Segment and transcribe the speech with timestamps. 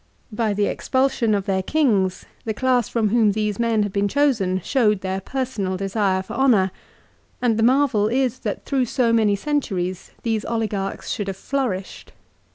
[0.31, 4.59] By the expulsion of their kings the class from whom these men had been chosen
[4.61, 6.71] showed their personal desire for honour,
[7.39, 12.13] and the marvel is that through so many centuries those oligarchs should have nourished.